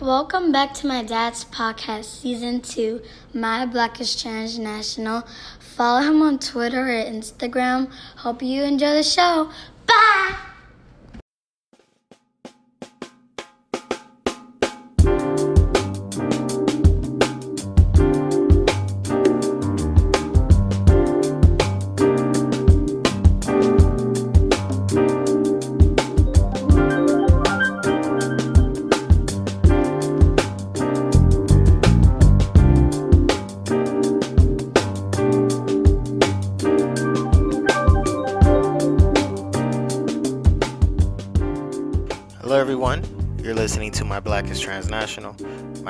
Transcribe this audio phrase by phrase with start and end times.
[0.00, 3.02] Welcome back to my dad's podcast, season two,
[3.34, 5.28] My Black is Transnational.
[5.58, 7.92] Follow him on Twitter or Instagram.
[8.16, 9.50] Hope you enjoy the show.
[9.86, 10.49] Bye!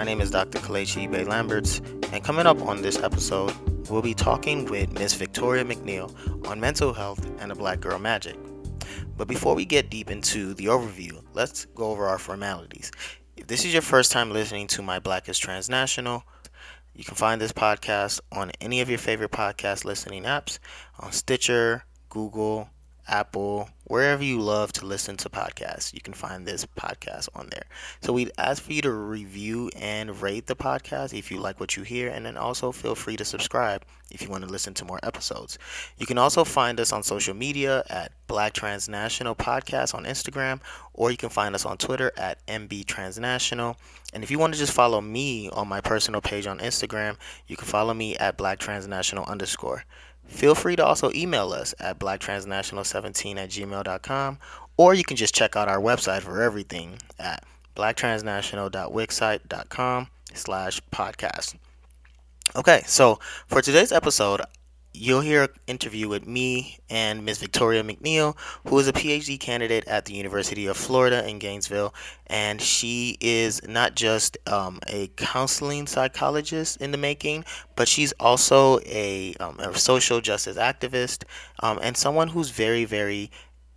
[0.01, 0.61] My name is Dr.
[0.61, 3.53] Kelechi Ibe-Lamberts, and coming up on this episode,
[3.91, 8.39] we'll be talking with Miss Victoria McNeil on mental health and a black girl magic.
[9.19, 12.91] But before we get deep into the overview, let's go over our formalities.
[13.37, 16.23] If this is your first time listening to My Black is Transnational,
[16.95, 20.61] you can find this podcast on any of your favorite podcast listening apps
[20.99, 22.71] on Stitcher, Google,
[23.11, 27.65] Apple, wherever you love to listen to podcasts, you can find this podcast on there.
[28.01, 31.77] So we'd ask for you to review and rate the podcast if you like what
[31.77, 34.85] you hear, and then also feel free to subscribe if you want to listen to
[34.85, 35.59] more episodes.
[35.99, 40.61] You can also find us on social media at Black Transnational Podcast on Instagram,
[40.95, 43.77] or you can find us on Twitter at MB Transnational.
[44.15, 47.17] And if you want to just follow me on my personal page on Instagram,
[47.49, 49.85] you can follow me at Black Transnational underscore.
[50.31, 54.39] Feel free to also email us at blacktransnational17 at gmail.com,
[54.77, 57.45] or you can just check out our website for everything at
[57.77, 61.57] blacktransnational.wixsite.com slash podcast.
[62.57, 64.41] Okay, so for today's episode,
[64.93, 67.39] you'll hear an interview with me and Ms.
[67.39, 71.95] Victoria McNeil, who is a PhD candidate at the University of Florida in Gainesville.
[72.27, 77.45] And she is not just um, a counseling psychologist in the making,
[77.77, 81.25] but she's also a, um, a social justice activist
[81.61, 83.31] um, and someone who's very, very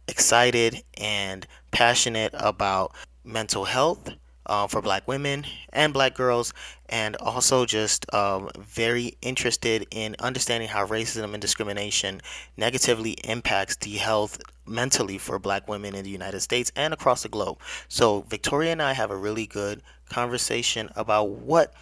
[0.07, 2.94] excited and passionate about
[3.24, 4.09] mental health
[4.46, 6.54] uh, for black women and black girls,
[6.90, 12.22] and also just um, very interested in understanding how racism and discrimination
[12.58, 17.30] negatively impacts the health mentally for black women in the United States and across the
[17.30, 17.58] globe.
[17.88, 21.74] So, Victoria and I have a really good conversation about what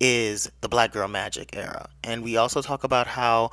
[0.00, 3.50] is the black girl magic era, and we also talk about how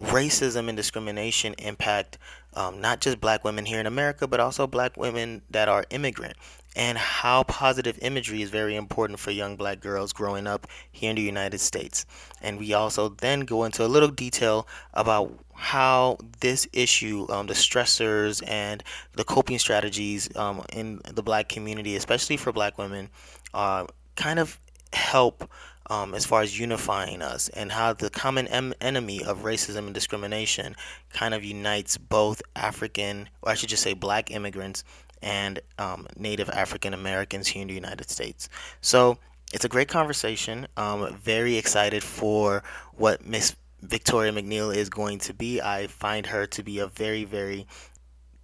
[0.00, 2.18] racism and discrimination impact
[2.54, 6.36] um, not just black women here in America, but also black women that are immigrant,
[6.76, 11.16] and how positive imagery is very important for young black girls growing up here in
[11.16, 12.06] the United States.
[12.40, 17.54] And we also then go into a little detail about how this issue, um, the
[17.54, 18.82] stressors and
[19.12, 23.10] the coping strategies um, in the black community, especially for black women,
[23.52, 23.86] uh,
[24.16, 24.58] kind of
[24.92, 25.48] help
[25.90, 29.92] um, as far as unifying us and how the common em- enemy of racism and
[29.92, 30.76] discrimination
[31.12, 34.84] kind of unites both African, or I should just say black immigrants
[35.20, 38.48] and um, Native African Americans here in the United States.
[38.80, 39.18] So
[39.52, 40.68] it's a great conversation.
[40.76, 42.62] Um, very excited for
[42.94, 45.60] what Miss Victoria McNeil is going to be.
[45.60, 47.66] I find her to be a very, very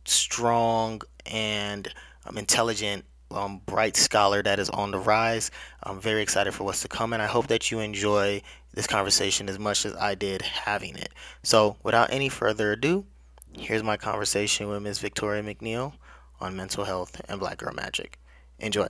[0.05, 1.89] strong and
[2.27, 5.51] um, intelligent um, bright scholar that is on the rise.
[5.83, 8.43] I'm very excited for what's to come, and I hope that you enjoy
[8.75, 11.13] this conversation as much as I did having it.
[11.43, 13.05] So, without any further ado,
[13.53, 14.99] here's my conversation with Ms.
[14.99, 15.95] Victoria McNeil
[16.41, 18.19] on mental health and Black Girl Magic.
[18.59, 18.89] Enjoy.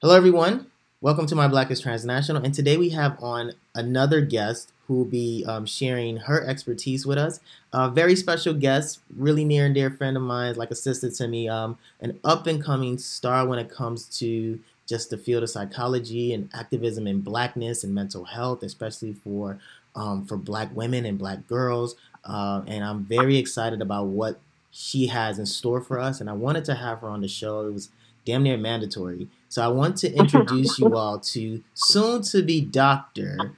[0.00, 0.66] Hello, everyone.
[1.00, 5.04] Welcome to My Black is Transnational, and today we have on another guest who will
[5.04, 7.40] be um, sharing her expertise with us.
[7.72, 11.28] A very special guest, really near and dear friend of mine, like a sister to
[11.28, 15.50] me, um, an up and coming star when it comes to just the field of
[15.50, 19.58] psychology and activism in blackness and mental health, especially for
[19.94, 21.96] um, for black women and black girls.
[22.24, 24.38] Uh, and I'm very excited about what
[24.70, 26.20] she has in store for us.
[26.20, 27.66] And I wanted to have her on the show.
[27.66, 27.88] It was
[28.24, 29.28] damn near mandatory.
[29.48, 33.52] So I want to introduce you all to soon to be Doctor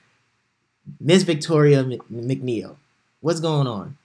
[1.00, 2.76] Miss Victoria McNeil.
[3.20, 3.96] What's going on?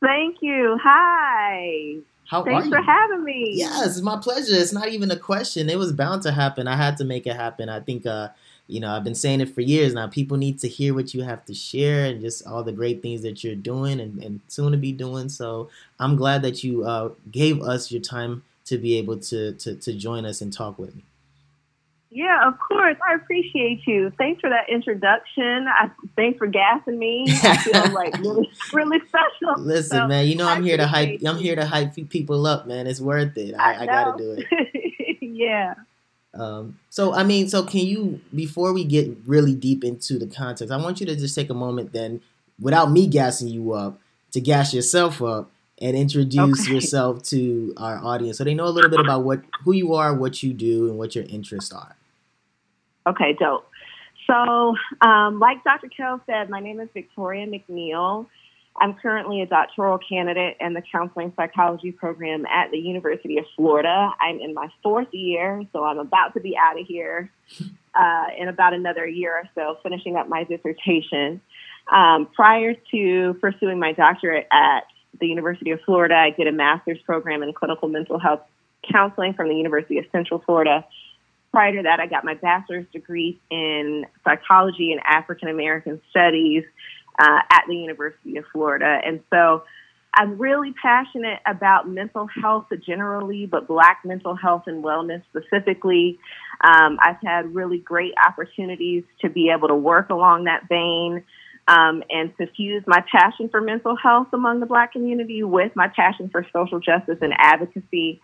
[0.00, 0.78] Thank you.
[0.82, 1.96] Hi.
[2.26, 3.54] How Thanks for having me.
[3.56, 4.54] Yes, it's my pleasure.
[4.54, 5.68] It's not even a question.
[5.68, 6.68] It was bound to happen.
[6.68, 7.68] I had to make it happen.
[7.68, 8.28] I think, uh,
[8.68, 10.06] you know, I've been saying it for years now.
[10.06, 13.22] People need to hear what you have to share and just all the great things
[13.22, 15.28] that you're doing and, and soon to be doing.
[15.28, 19.74] So I'm glad that you uh, gave us your time to be able to, to,
[19.74, 21.02] to join us and talk with me.
[22.12, 22.96] Yeah, of course.
[23.08, 24.10] I appreciate you.
[24.18, 25.66] Thanks for that introduction.
[25.68, 27.24] I, thanks for gassing me.
[27.28, 29.62] I feel like really, really special.
[29.62, 31.22] Listen, so, man, you know I'm here to hype.
[31.22, 31.28] You.
[31.28, 32.88] I'm here to hype people up, man.
[32.88, 33.54] It's worth it.
[33.54, 35.18] I, I, I got to do it.
[35.20, 35.74] yeah.
[36.34, 40.72] Um, so I mean, so can you before we get really deep into the context,
[40.72, 42.20] I want you to just take a moment then,
[42.60, 44.00] without me gassing you up,
[44.32, 46.74] to gas yourself up and introduce okay.
[46.74, 50.12] yourself to our audience so they know a little bit about what who you are,
[50.14, 51.96] what you do, and what your interests are.
[53.06, 53.66] Okay, dope.
[54.26, 55.88] So, um, like Dr.
[55.88, 58.26] Kell said, my name is Victoria McNeil.
[58.80, 64.10] I'm currently a doctoral candidate in the counseling psychology program at the University of Florida.
[64.20, 67.30] I'm in my fourth year, so I'm about to be out of here
[67.94, 71.40] uh, in about another year or so, finishing up my dissertation.
[71.92, 74.84] Um, prior to pursuing my doctorate at
[75.18, 78.40] the University of Florida, I did a master's program in clinical mental health
[78.90, 80.86] counseling from the University of Central Florida.
[81.52, 86.64] Prior to that, I got my bachelor's degree in psychology and African American studies
[87.18, 89.00] uh, at the University of Florida.
[89.04, 89.64] And so
[90.14, 96.18] I'm really passionate about mental health generally, but Black mental health and wellness specifically.
[96.62, 101.24] Um, I've had really great opportunities to be able to work along that vein
[101.68, 105.88] um, and to fuse my passion for mental health among the Black community with my
[105.88, 108.20] passion for social justice and advocacy.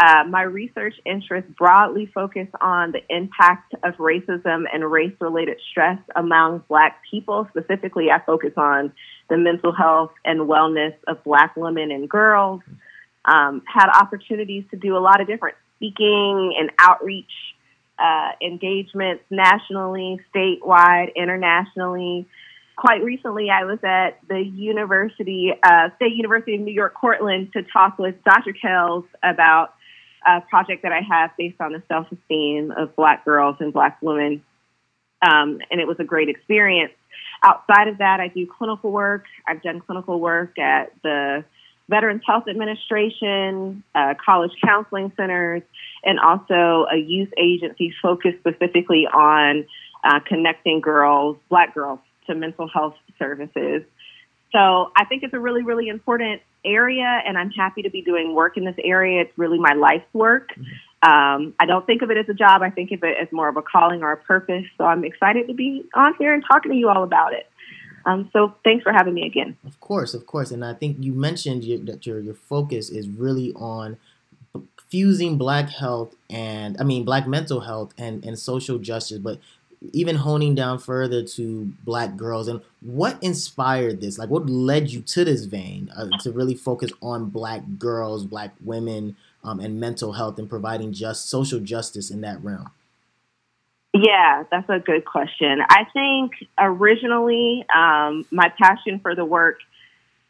[0.00, 5.98] Uh, my research interests broadly focus on the impact of racism and race related stress
[6.16, 7.46] among Black people.
[7.50, 8.92] Specifically, I focus on
[9.28, 12.62] the mental health and wellness of Black women and girls.
[13.24, 17.30] Um, had opportunities to do a lot of different speaking and outreach
[17.98, 22.26] uh, engagements nationally, statewide, internationally.
[22.76, 27.62] Quite recently, I was at the University, uh, State University of New York, Cortland, to
[27.62, 28.54] talk with Dr.
[28.54, 29.74] Kells about
[30.26, 33.98] a project that I have based on the self esteem of Black girls and Black
[34.02, 34.42] women.
[35.22, 36.92] Um, and it was a great experience.
[37.42, 39.24] Outside of that, I do clinical work.
[39.46, 41.44] I've done clinical work at the
[41.88, 45.62] Veterans Health Administration, uh, college counseling centers,
[46.04, 49.66] and also a youth agency focused specifically on
[50.04, 53.82] uh, connecting girls, Black girls, to mental health services.
[54.52, 58.34] So I think it's a really, really important area, and I'm happy to be doing
[58.34, 59.22] work in this area.
[59.22, 60.50] It's really my life's work.
[60.50, 61.10] Mm-hmm.
[61.10, 62.62] Um, I don't think of it as a job.
[62.62, 64.64] I think of it as more of a calling or a purpose.
[64.78, 67.48] So I'm excited to be on here and talking to you all about it.
[68.04, 69.56] Um, so thanks for having me again.
[69.66, 70.50] Of course, of course.
[70.50, 73.96] And I think you mentioned your, that your your focus is really on
[74.88, 79.38] fusing black health and I mean black mental health and and social justice, but
[79.92, 84.18] even honing down further to black girls and what inspired this?
[84.18, 88.52] Like what led you to this vein uh, to really focus on black girls black
[88.60, 92.70] women um, and mental health and providing just social justice in that realm?
[93.94, 95.60] Yeah that's a good question.
[95.68, 99.58] I think originally um, my passion for the work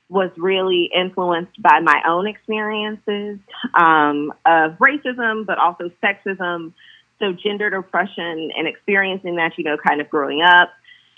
[0.08, 3.38] was really influenced by my own experiences
[3.75, 6.72] um, of racism but also sexism
[7.23, 10.71] so gendered oppression and experiencing that, you know, kind of growing up,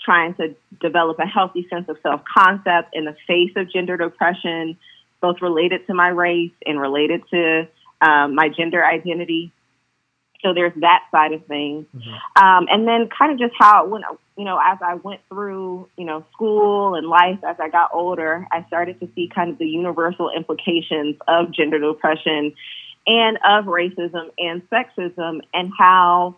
[0.03, 4.77] trying to develop a healthy sense of self concept in the face of gendered oppression,
[5.19, 7.67] both related to my race and related to
[8.01, 9.51] um, my gender identity.
[10.43, 11.87] So there's that side of things.
[11.95, 12.45] Mm-hmm.
[12.45, 14.05] Um, and then kind of just how went,
[14.37, 18.45] you know, as I went through, you know, school and life as I got older,
[18.51, 22.53] I started to see kind of the universal implications of gendered oppression
[23.07, 26.35] and of racism and sexism and how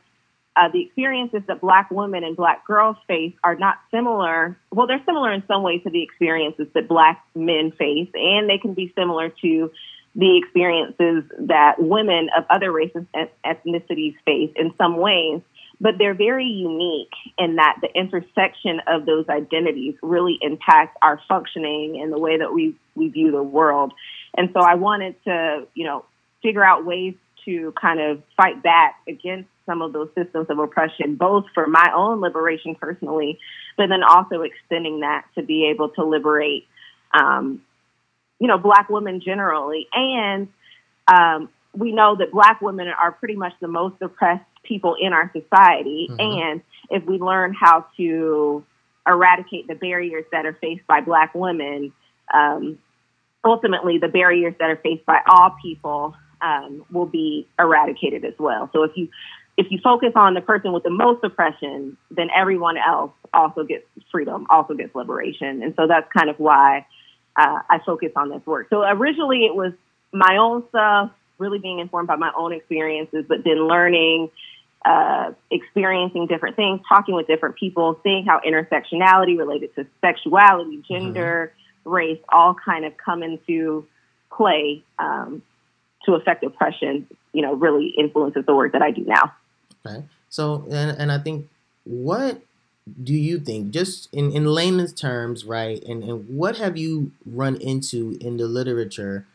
[0.58, 4.58] uh, the experiences that black women and black girls face are not similar.
[4.72, 8.58] Well, they're similar in some ways to the experiences that black men face, and they
[8.58, 9.72] can be similar to
[10.16, 15.42] the experiences that women of other races and ethnicities face in some ways.
[15.80, 22.02] But they're very unique in that the intersection of those identities really impacts our functioning
[22.02, 23.94] and the way that we, we view the world.
[24.36, 26.04] And so I wanted to, you know,
[26.42, 27.16] figure out ways
[27.46, 31.92] to kind of fight back against some of those systems of oppression, both for my
[31.96, 33.40] own liberation personally,
[33.78, 36.66] but then also extending that to be able to liberate,
[37.14, 37.62] um,
[38.40, 39.88] you know, black women generally.
[39.94, 40.48] And
[41.08, 45.32] um, we know that black women are pretty much the most oppressed people in our
[45.32, 46.08] society.
[46.10, 46.20] Mm-hmm.
[46.20, 48.64] And if we learn how to
[49.08, 51.94] eradicate the barriers that are faced by black women,
[52.34, 52.78] um,
[53.44, 58.70] ultimately the barriers that are faced by all people um, will be eradicated as well.
[58.74, 59.10] So if you
[59.58, 63.86] if you focus on the person with the most oppression, then everyone else also gets
[64.12, 66.86] freedom, also gets liberation, and so that's kind of why
[67.36, 68.68] uh, I focus on this work.
[68.70, 69.74] So originally it was
[70.14, 74.30] my own stuff, really being informed by my own experiences, but then learning
[74.86, 80.94] uh, experiencing different things, talking with different people, seeing how intersectionality related to sexuality, mm-hmm.
[80.94, 81.90] gender, mm-hmm.
[81.90, 83.86] race, all kind of come into
[84.32, 85.42] play um,
[86.08, 89.34] to affect oppression, you know, really influences the work that I do now.
[89.86, 90.04] Okay.
[90.30, 91.48] So, and, and I think
[91.84, 92.42] what
[93.04, 95.84] do you think, just in, in layman's terms, right?
[95.84, 99.26] And, and what have you run into in the literature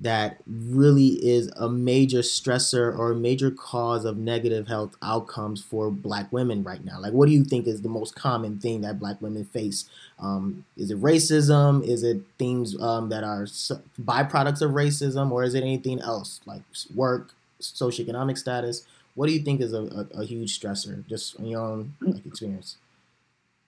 [0.00, 5.90] that really is a major stressor or a major cause of negative health outcomes for
[5.90, 6.98] black women right now?
[6.98, 9.88] Like, what do you think is the most common thing that black women face?
[10.18, 11.86] Um, is it racism?
[11.86, 15.30] Is it things um, that are byproducts of racism?
[15.30, 16.62] Or is it anything else like
[16.94, 18.86] work, socioeconomic status?
[19.14, 22.24] What do you think is a, a, a huge stressor, just in your own like,
[22.24, 22.78] experience?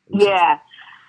[0.09, 0.61] Yeah.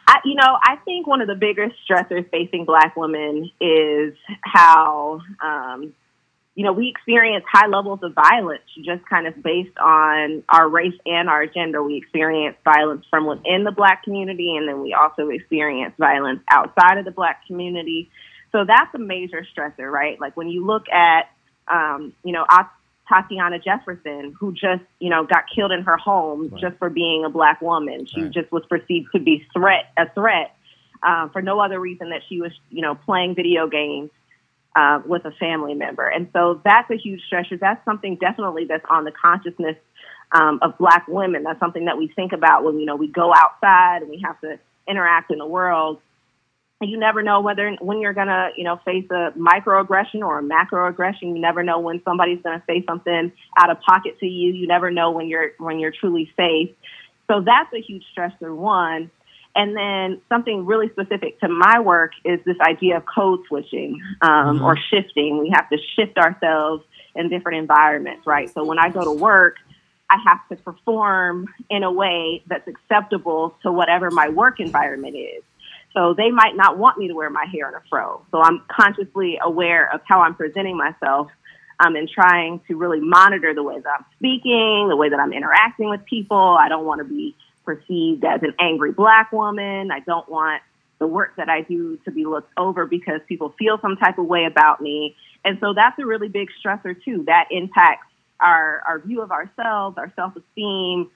[0.07, 5.21] I, you know, I think one of the biggest stressors facing Black women is how,
[5.43, 5.93] um,
[6.55, 10.93] you know, we experience high levels of violence just kind of based on our race
[11.05, 11.81] and our gender.
[11.81, 16.97] We experience violence from within the Black community, and then we also experience violence outside
[16.97, 18.09] of the Black community.
[18.51, 20.19] So that's a major stressor, right?
[20.19, 21.31] Like when you look at,
[21.67, 22.45] um, you know,
[23.13, 26.61] Atatiana Jefferson, who just, you know, got killed in her home right.
[26.61, 28.05] just for being a black woman.
[28.05, 28.31] She right.
[28.31, 30.55] just was perceived to be threat a threat
[31.03, 34.09] uh, for no other reason that she was, you know, playing video games
[34.75, 36.07] uh, with a family member.
[36.07, 37.59] And so that's a huge stressor.
[37.59, 39.75] That's something definitely that's on the consciousness
[40.31, 41.43] um, of black women.
[41.43, 44.39] That's something that we think about when, you know, we go outside and we have
[44.41, 45.99] to interact in the world
[46.89, 51.23] you never know whether when you're gonna you know face a microaggression or a macroaggression
[51.23, 54.53] you never know when somebody's gonna say something out of pocket to you.
[54.53, 56.69] You never know when you're when you're truly safe.
[57.27, 59.11] So that's a huge stressor one.
[59.55, 64.57] And then something really specific to my work is this idea of code switching um,
[64.57, 64.65] mm-hmm.
[64.65, 65.39] or shifting.
[65.39, 66.83] We have to shift ourselves
[67.15, 68.49] in different environments right?
[68.51, 69.57] So when i go to work
[70.13, 75.43] I have to perform in a way that's acceptable to whatever my work environment is.
[75.93, 78.25] So they might not want me to wear my hair in a fro.
[78.31, 81.29] So I'm consciously aware of how I'm presenting myself
[81.79, 85.33] um, and trying to really monitor the way that I'm speaking, the way that I'm
[85.33, 86.57] interacting with people.
[86.59, 89.91] I don't want to be perceived as an angry black woman.
[89.91, 90.61] I don't want
[90.99, 94.25] the work that I do to be looked over because people feel some type of
[94.25, 95.15] way about me.
[95.43, 97.23] And so that's a really big stressor too.
[97.27, 98.07] That impacts
[98.39, 101.11] our, our view of ourselves, our self esteem,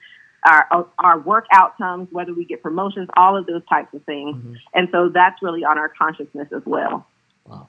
[0.46, 4.36] our our work outcomes, whether we get promotions, all of those types of things.
[4.36, 4.54] Mm-hmm.
[4.74, 7.06] And so that's really on our consciousness as well.
[7.44, 7.68] Wow.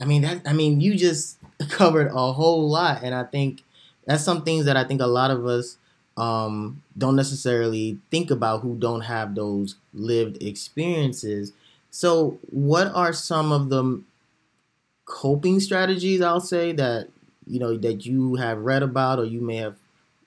[0.00, 1.38] I mean that I mean you just
[1.70, 3.62] covered a whole lot and I think
[4.06, 5.76] that's some things that I think a lot of us
[6.16, 11.52] um, don't necessarily think about who don't have those lived experiences.
[11.90, 14.02] So, what are some of the
[15.04, 17.08] coping strategies I'll say that
[17.46, 19.76] you know that you have read about or you may have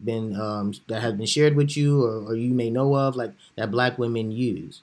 [0.03, 3.33] been um, that has been shared with you or, or you may know of like
[3.55, 4.81] that black women use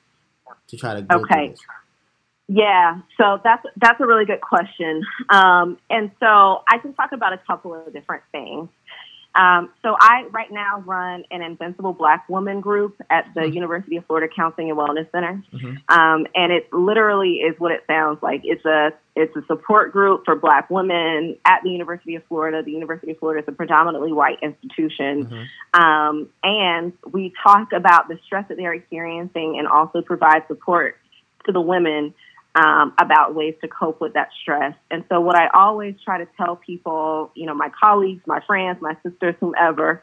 [0.68, 1.54] to try to okay.
[2.49, 3.00] yeah.
[3.16, 5.02] So that's that's a really good question.
[5.30, 8.68] Um, and so i can talk about a couple of different things
[9.36, 13.52] um, so I right now run an Invincible Black Woman group at the mm-hmm.
[13.52, 15.76] University of Florida Counseling and Wellness Center, mm-hmm.
[15.92, 18.40] um, and it literally is what it sounds like.
[18.44, 22.62] It's a it's a support group for Black women at the University of Florida.
[22.62, 25.80] The University of Florida is a predominantly white institution, mm-hmm.
[25.80, 30.96] um, and we talk about the stress that they're experiencing and also provide support
[31.44, 32.14] to the women
[32.56, 34.75] um, about ways to cope with that stress.
[34.90, 38.78] And so, what I always try to tell people, you know, my colleagues, my friends,
[38.80, 40.02] my sisters, whomever,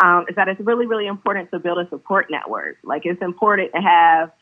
[0.00, 2.76] um, is that it's really, really important to build a support network.
[2.84, 4.32] Like, it's important to have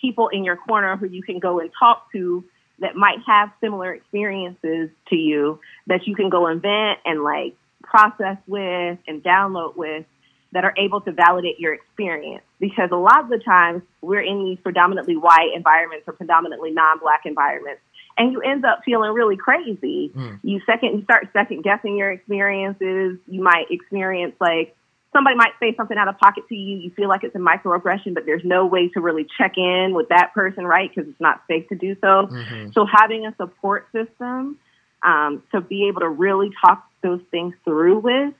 [0.00, 2.42] people in your corner who you can go and talk to
[2.78, 7.54] that might have similar experiences to you that you can go and vent and like
[7.82, 10.06] process with and download with
[10.52, 12.44] that are able to validate your experience.
[12.60, 17.22] Because a lot of the times we're in these predominantly white environments or predominantly non-black
[17.24, 17.80] environments,
[18.18, 20.12] and you end up feeling really crazy.
[20.14, 20.40] Mm.
[20.42, 23.18] You second, you start second guessing your experiences.
[23.26, 24.76] You might experience like
[25.12, 26.76] somebody might say something out of pocket to you.
[26.76, 30.08] You feel like it's a microaggression, but there's no way to really check in with
[30.10, 30.90] that person, right?
[30.94, 32.28] Because it's not safe to do so.
[32.30, 32.72] Mm-hmm.
[32.72, 34.58] So having a support system
[35.02, 38.34] um, to be able to really talk those things through with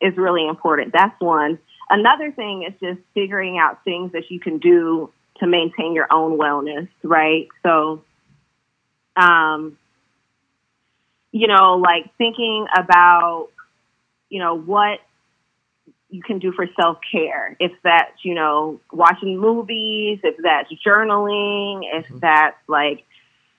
[0.00, 0.92] is really important.
[0.92, 1.58] That's one.
[1.90, 6.38] Another thing is just figuring out things that you can do to maintain your own
[6.38, 7.48] wellness, right?
[7.62, 8.02] So,
[9.16, 9.78] um,
[11.32, 13.48] you know, like thinking about,
[14.28, 15.00] you know, what
[16.10, 17.56] you can do for self care.
[17.60, 22.18] If that's, you know, watching movies, if that's journaling, if mm-hmm.
[22.18, 23.04] that's like,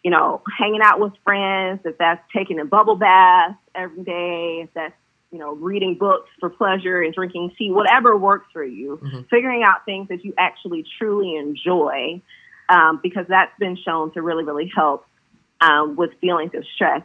[0.03, 4.73] you know, hanging out with friends, if that's taking a bubble bath every day, if
[4.73, 4.95] that's
[5.31, 9.21] you know, reading books for pleasure and drinking tea, whatever works for you, mm-hmm.
[9.29, 12.21] figuring out things that you actually truly enjoy,
[12.67, 15.05] um, because that's been shown to really, really help
[15.61, 17.01] um, with feelings of stress.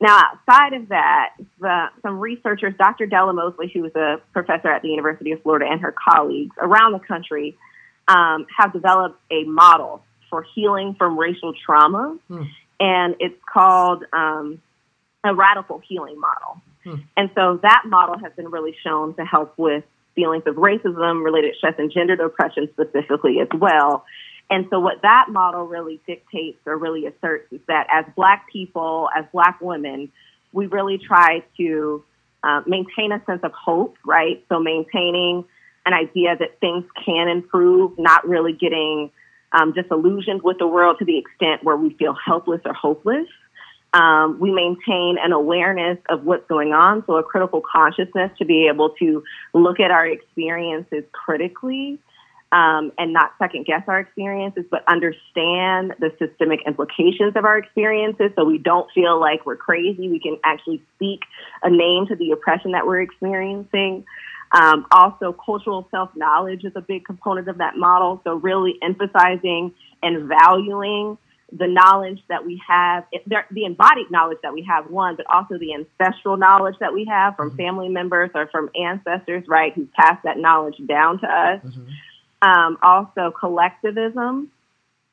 [0.00, 3.06] Now, outside of that, the, some researchers, Dr.
[3.06, 6.92] Della Mosley, who was a professor at the University of Florida, and her colleagues around
[6.92, 7.56] the country
[8.08, 12.42] um, have developed a model for healing from racial trauma, hmm.
[12.80, 14.60] and it's called um,
[15.24, 16.60] a radical healing model.
[16.84, 16.96] Hmm.
[17.16, 19.84] And so that model has been really shown to help with
[20.14, 24.04] feelings of racism, related stress, and gendered oppression specifically as well.
[24.50, 29.08] And so, what that model really dictates or really asserts is that as Black people,
[29.16, 30.12] as Black women,
[30.52, 32.04] we really try to
[32.42, 34.44] uh, maintain a sense of hope, right?
[34.48, 35.44] So, maintaining
[35.86, 39.10] an idea that things can improve, not really getting
[39.52, 43.28] um, disillusioned with the world to the extent where we feel helpless or hopeless.
[43.94, 48.68] Um, we maintain an awareness of what's going on, so a critical consciousness to be
[48.72, 49.22] able to
[49.52, 51.98] look at our experiences critically
[52.52, 58.30] um, and not second guess our experiences, but understand the systemic implications of our experiences
[58.36, 60.08] so we don't feel like we're crazy.
[60.08, 61.20] We can actually speak
[61.62, 64.04] a name to the oppression that we're experiencing.
[64.52, 68.20] Um, also, cultural self knowledge is a big component of that model.
[68.22, 69.72] So, really emphasizing
[70.02, 71.16] and valuing
[71.56, 75.74] the knowledge that we have, the embodied knowledge that we have, one, but also the
[75.74, 77.58] ancestral knowledge that we have from mm-hmm.
[77.58, 81.60] family members or from ancestors, right, who passed that knowledge down to us.
[81.62, 82.48] Mm-hmm.
[82.48, 84.50] Um, also, collectivism,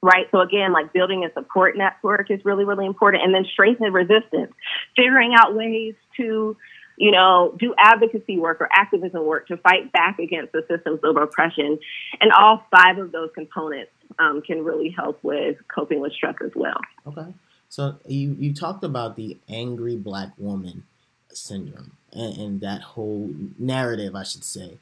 [0.01, 0.27] right?
[0.31, 3.23] So, again, like building a support network is really, really important.
[3.23, 4.53] And then strengthen resistance,
[4.95, 6.55] figuring out ways to
[6.99, 11.15] you know, do advocacy work or activism work to fight back against the systems of
[11.15, 11.79] oppression.
[12.19, 16.51] And all five of those components um, can really help with coping with stress as
[16.55, 16.79] well.
[17.05, 17.33] Okay.
[17.69, 20.83] So you, you talked about the angry black woman
[21.31, 24.77] syndrome and, and that whole narrative, I should say.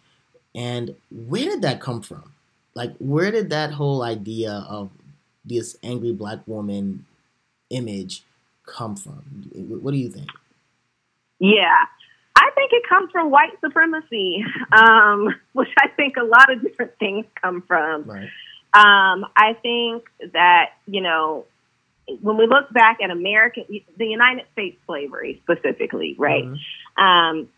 [0.55, 2.34] And where did that come from?
[2.74, 4.91] Like, where did that whole idea of
[5.43, 7.05] this angry black woman
[7.69, 8.24] image
[8.65, 9.50] come from?
[9.53, 10.29] What do you think?
[11.39, 11.86] Yeah.
[12.36, 16.91] I think it comes from white supremacy, um, which I think a lot of different
[16.99, 18.04] things come from.
[18.04, 18.30] Right.
[18.77, 21.45] Um, I think that, you know,
[22.21, 23.65] when we look back at American,
[23.97, 26.45] the United States slavery specifically, right?
[26.45, 27.03] Mm-hmm.
[27.03, 27.49] Um,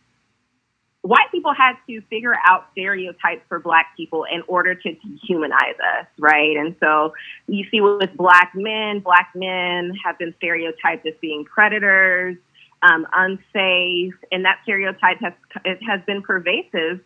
[1.02, 6.08] white people had to figure out stereotypes for black people in order to dehumanize us,
[6.18, 6.56] right?
[6.56, 7.14] And so
[7.48, 12.38] you see with black men, black men have been stereotyped as being predators,
[12.82, 15.34] um, unsafe, and that stereotype has
[15.66, 17.02] it has been pervasive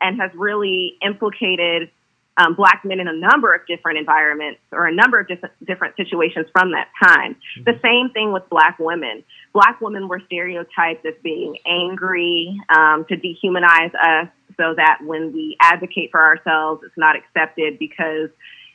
[0.00, 1.90] and has really implicated
[2.38, 5.96] um, black men in a number of different environments or a number of different different
[5.96, 7.34] situations from that time.
[7.34, 7.64] Mm-hmm.
[7.64, 9.24] The same thing with black women.
[9.52, 15.56] Black women were stereotyped as being angry um, to dehumanize us, so that when we
[15.60, 18.28] advocate for ourselves, it's not accepted because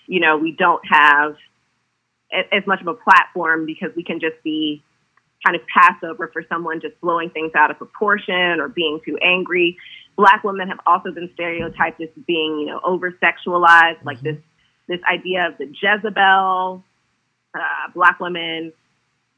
[0.08, 1.36] you know we don't have
[2.52, 4.82] as much of a platform because we can just be
[5.45, 9.17] kind of pass over for someone just blowing things out of proportion or being too
[9.21, 9.78] angry.
[10.15, 14.08] Black women have also been stereotyped as being, you know, over sexualized, mm-hmm.
[14.08, 14.38] like this
[14.88, 16.84] this idea of the Jezebel.
[17.54, 18.71] Uh, black women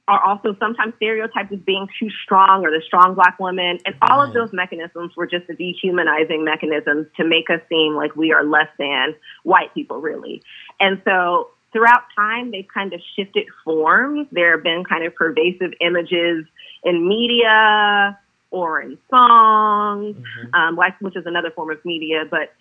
[0.07, 3.79] are also sometimes stereotyped as being too strong or the strong black woman.
[3.85, 8.15] And all of those mechanisms were just the dehumanizing mechanisms to make us seem like
[8.15, 10.41] we are less than white people, really.
[10.79, 14.27] And so throughout time, they've kind of shifted forms.
[14.31, 16.45] There have been kind of pervasive images
[16.83, 18.19] in media
[18.53, 20.53] or in songs, mm-hmm.
[20.53, 22.53] um, like which is another form of media, but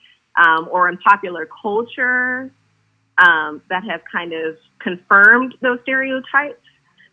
[0.43, 2.51] um, or in popular culture
[3.19, 6.65] um, that have kind of confirmed those stereotypes,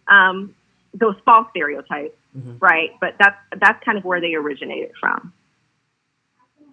[0.08, 0.56] um,
[0.94, 2.56] those false stereotypes, mm-hmm.
[2.60, 2.92] right?
[3.02, 5.34] But that's that's kind of where they originated from.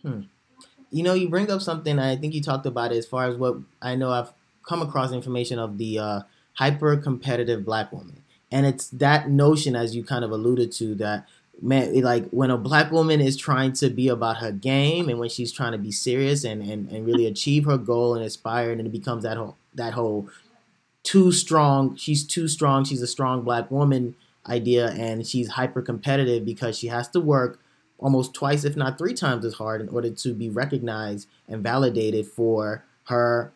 [0.02, 0.20] Hmm.
[0.92, 1.98] You know, you bring up something.
[1.98, 4.12] I think you talked about it as far as what I know.
[4.12, 4.30] I've
[4.66, 6.20] come across information of the uh,
[6.54, 8.22] hyper competitive black woman.
[8.52, 11.26] And it's that notion, as you kind of alluded to, that
[11.62, 15.28] man, like when a black woman is trying to be about her game and when
[15.28, 18.80] she's trying to be serious and, and, and really achieve her goal and aspire, and
[18.80, 20.28] it becomes that whole that whole
[21.02, 24.16] too strong, she's too strong, she's a strong black woman
[24.48, 27.60] idea, and she's hyper competitive because she has to work
[27.98, 32.26] almost twice, if not three times as hard in order to be recognized and validated
[32.26, 33.52] for her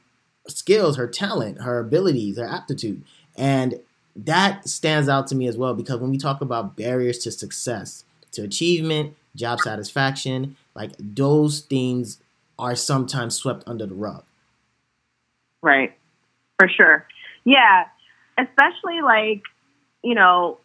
[0.46, 3.02] skills, her talent, her abilities, her aptitude.
[3.36, 3.80] And
[4.16, 8.04] that stands out to me as well because when we talk about barriers to success,
[8.32, 12.18] to achievement, job satisfaction, like those things
[12.58, 14.24] are sometimes swept under the rug.
[15.62, 15.96] Right.
[16.58, 17.06] For sure.
[17.44, 17.86] Yeah.
[18.38, 19.42] Especially like,
[20.02, 20.58] you know,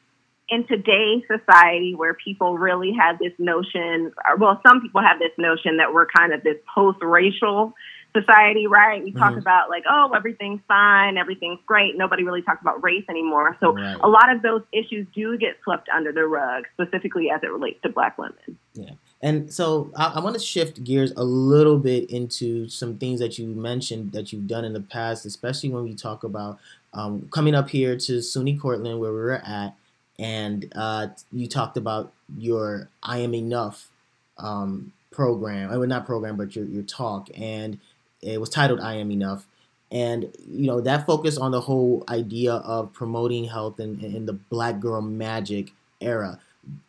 [0.50, 5.32] in today's society where people really have this notion, or, well, some people have this
[5.38, 7.74] notion that we're kind of this post racial
[8.20, 9.04] society, right?
[9.04, 9.40] We talk mm-hmm.
[9.40, 11.98] about like, oh, everything's fine, everything's great.
[11.98, 13.58] Nobody really talks about race anymore.
[13.60, 13.98] So right.
[14.02, 17.82] a lot of those issues do get swept under the rug, specifically as it relates
[17.84, 18.58] to black women.
[18.74, 18.92] Yeah.
[19.22, 23.38] And so I, I want to shift gears a little bit into some things that
[23.38, 26.60] you mentioned that you've done in the past, especially when we talk about
[26.94, 29.76] um, coming up here to SUNY Cortland, where we were at,
[30.18, 33.90] and uh, you talked about your I Am Enough
[34.38, 37.80] um, program, I mean, not program, but your, your talk, and
[38.22, 39.46] it was titled I Am Enough.
[39.92, 44.34] And you know that focused on the whole idea of promoting health in, in the
[44.34, 46.40] Black Girl Magic era.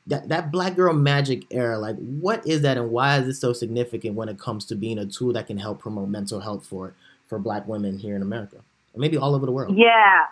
[0.06, 3.52] That that black girl magic era like what is that and why is it so
[3.52, 6.94] significant when it comes to being a tool that can help promote mental health for
[7.26, 8.56] for black women here in america?
[8.94, 9.76] Maybe all over the world.
[9.76, 10.24] Yeah.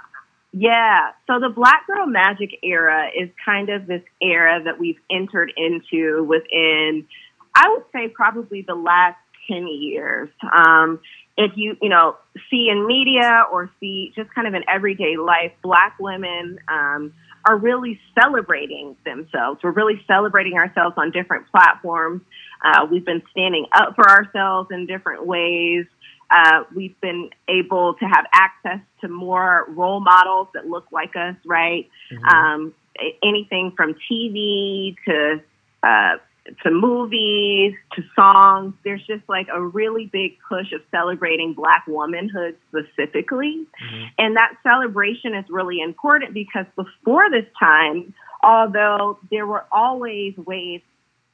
[0.52, 1.10] Yeah.
[1.26, 6.24] So the black girl magic era is kind of this era that we've entered into
[6.24, 7.06] within
[7.54, 11.00] i would say probably the last 10 years um,
[11.36, 12.16] if you you know
[12.50, 17.12] see in media or see just kind of in everyday life black women um,
[17.46, 19.60] are really celebrating themselves.
[19.62, 22.22] We're really celebrating ourselves on different platforms.
[22.64, 25.84] Uh, we've been standing up for ourselves in different ways.
[26.30, 31.36] Uh, we've been able to have access to more role models that look like us,
[31.44, 31.88] right?
[32.10, 32.24] Mm-hmm.
[32.24, 32.74] Um,
[33.22, 35.42] anything from TV to
[35.82, 36.16] uh,
[36.62, 38.74] to movies to songs.
[38.84, 43.66] There's just like a really big push of celebrating Black womanhood specifically.
[43.82, 44.04] Mm-hmm.
[44.18, 50.82] And that celebration is really important because before this time, although there were always ways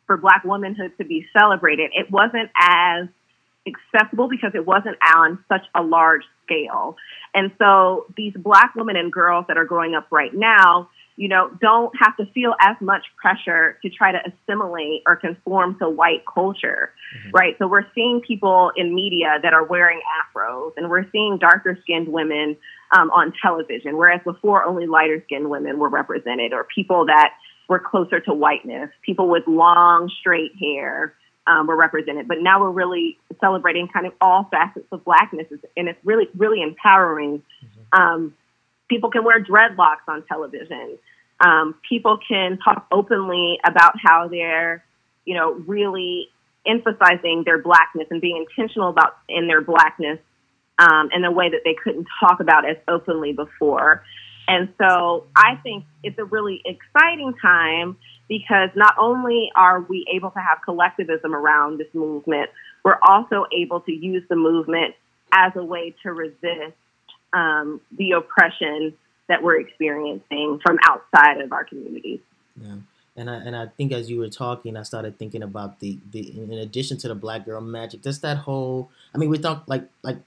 [0.06, 3.08] for Black womanhood to be celebrated, it wasn't as
[3.66, 6.96] accessible because it wasn't on such a large scale.
[7.34, 10.88] And so these Black women and girls that are growing up right now,
[11.20, 15.78] you know, don't have to feel as much pressure to try to assimilate or conform
[15.78, 17.30] to white culture, mm-hmm.
[17.32, 17.56] right?
[17.58, 22.08] So we're seeing people in media that are wearing afros, and we're seeing darker skinned
[22.08, 22.56] women
[22.96, 27.34] um, on television, whereas before only lighter skinned women were represented, or people that
[27.68, 31.14] were closer to whiteness, people with long, straight hair.
[31.46, 35.88] Um, were represented, but now we're really celebrating kind of all facets of blackness, and
[35.88, 37.42] it's really, really empowering.
[37.64, 38.00] Mm-hmm.
[38.00, 38.34] Um,
[38.88, 40.98] people can wear dreadlocks on television
[41.40, 44.84] um, people can talk openly about how they're,
[45.24, 46.28] you know, really
[46.66, 50.18] emphasizing their blackness and being intentional about in their blackness
[50.78, 54.02] um, in a way that they couldn't talk about as openly before.
[54.48, 57.96] And so I think it's a really exciting time
[58.28, 62.50] because not only are we able to have collectivism around this movement,
[62.84, 64.94] we're also able to use the movement
[65.32, 66.74] as a way to resist
[67.32, 68.94] um, the oppression
[69.30, 72.18] that we're experiencing from outside of our communities.
[72.60, 72.74] Yeah.
[73.16, 76.36] And I, and I think as you were talking, I started thinking about the, the
[76.36, 78.90] in addition to the black girl magic, just that whole.
[79.14, 80.18] I mean, we talk like like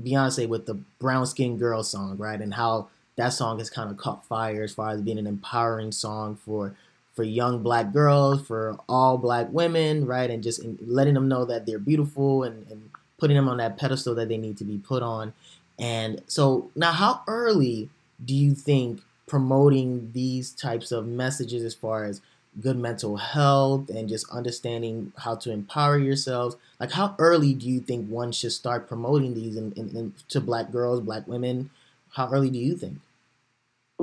[0.00, 2.40] Beyonce with the brown skin girl song, right?
[2.40, 5.92] And how that song has kind of caught fire as far as being an empowering
[5.92, 6.74] song for
[7.14, 10.30] for young black girls, for all black women, right?
[10.30, 14.14] And just letting them know that they're beautiful and, and putting them on that pedestal
[14.16, 15.32] that they need to be put on.
[15.78, 17.90] And so now, how early
[18.24, 22.20] do you think promoting these types of messages as far as
[22.60, 27.80] good mental health and just understanding how to empower yourselves like how early do you
[27.80, 31.70] think one should start promoting these in, in, in, to black girls black women
[32.10, 32.98] how early do you think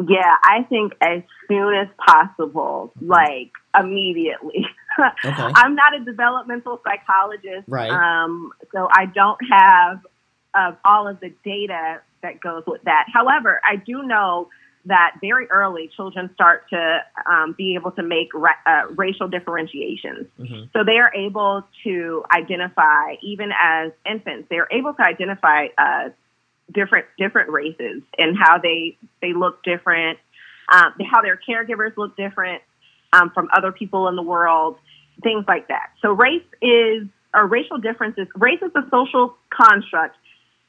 [0.07, 3.05] yeah i think as soon as possible okay.
[3.05, 4.65] like immediately
[5.25, 5.51] okay.
[5.55, 9.99] i'm not a developmental psychologist right um, so i don't have
[10.55, 13.05] uh, all of the data that goes with that.
[13.13, 14.49] However, I do know
[14.85, 20.27] that very early children start to um, be able to make ra- uh, racial differentiations.
[20.39, 20.63] Mm-hmm.
[20.73, 26.09] So they are able to identify, even as infants, they are able to identify uh,
[26.73, 30.17] different different races and how they they look different,
[30.71, 32.61] um, how their caregivers look different
[33.11, 34.77] um, from other people in the world,
[35.23, 35.91] things like that.
[36.01, 38.27] So race is or racial differences.
[38.35, 40.15] Race is a social construct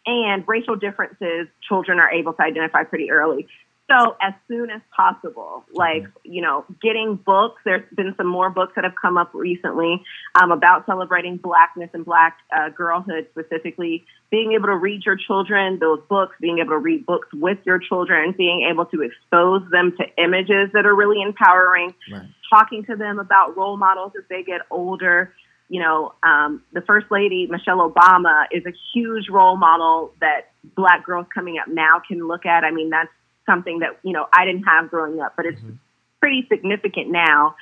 [0.06, 3.46] and racial differences children are able to identify pretty early.
[3.90, 8.74] So as soon as possible, like, you know, getting books, there's been some more books
[8.76, 10.04] that have come up recently
[10.40, 15.80] um, about celebrating blackness and black uh, girlhood specifically, being able to read your children
[15.80, 19.92] those books, being able to read books with your children, being able to expose them
[19.98, 22.28] to images that are really empowering, right.
[22.48, 25.34] talking to them about role models as they get older,
[25.70, 31.06] you know, um, the First Lady, Michelle Obama, is a huge role model that black
[31.06, 32.64] girls coming up now can look at.
[32.64, 33.08] I mean, that's
[33.46, 35.76] something that, you know, I didn't have growing up, but it's mm-hmm.
[36.18, 37.54] pretty significant now.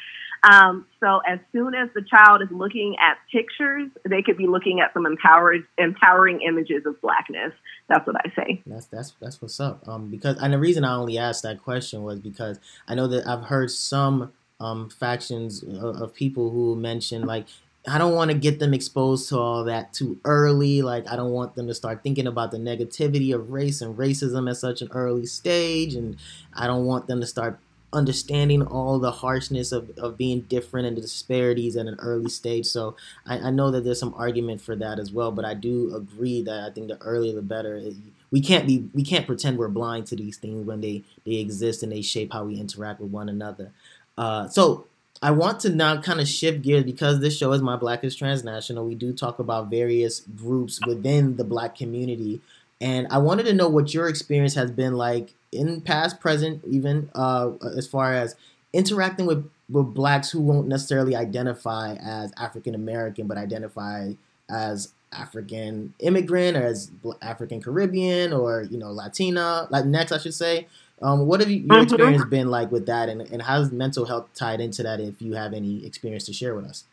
[0.43, 4.81] Um, so as soon as the child is looking at pictures, they could be looking
[4.81, 7.53] at some empowered, empowering images of blackness.
[7.89, 8.63] That's what I say.
[8.65, 9.87] That's that's that's what's up.
[9.89, 13.27] Um, because and the reason I only asked that question was because I know that
[13.27, 17.47] I've heard some um factions of, of people who mention like
[17.89, 20.83] I don't want to get them exposed to all that too early.
[20.83, 24.51] Like, I don't want them to start thinking about the negativity of race and racism
[24.51, 25.95] at such an early stage.
[25.95, 26.17] And
[26.55, 27.59] I don't want them to start
[27.93, 32.67] understanding all the harshness of, of being different and the disparities at an early stage.
[32.67, 32.97] So
[33.27, 35.33] I, I know that there's some argument for that as well.
[35.33, 37.83] But I do agree that I think the earlier the better.
[38.31, 41.83] We can't be we can't pretend we're blind to these things when they they exist
[41.83, 43.73] and they shape how we interact with one another.
[44.19, 44.87] Uh, so
[45.21, 48.15] I want to now kind of shift gears because this show is My Black is
[48.15, 48.87] Transnational.
[48.87, 52.41] We do talk about various groups within the black community.
[52.81, 57.11] And I wanted to know what your experience has been like in past, present, even
[57.15, 58.37] uh, as far as
[58.73, 64.13] interacting with, with blacks who won't necessarily identify as African American, but identify
[64.49, 66.91] as African immigrant or as
[67.23, 70.69] African Caribbean or, you know, Latina, Latinx, I should say.
[71.01, 71.83] Um, what have you, your mm-hmm.
[71.83, 75.01] experience been like with that, and, and how's mental health tied into that?
[75.01, 76.85] If you have any experience to share with us.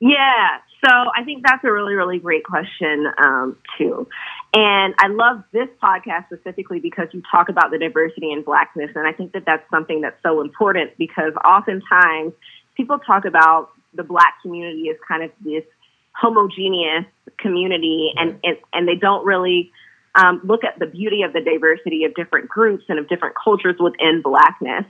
[0.00, 4.06] Yeah, so I think that's a really, really great question um, too.
[4.54, 9.06] And I love this podcast specifically because you talk about the diversity and blackness, and
[9.06, 12.32] I think that that's something that's so important because oftentimes
[12.76, 15.64] people talk about the black community as kind of this
[16.12, 17.06] homogeneous
[17.38, 19.72] community, and and, and they don't really
[20.18, 23.76] um, look at the beauty of the diversity of different groups and of different cultures
[23.78, 24.84] within Blackness.